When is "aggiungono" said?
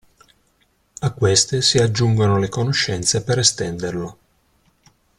1.77-2.39